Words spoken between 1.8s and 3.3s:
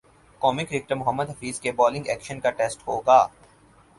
bowling action کا test ہو گا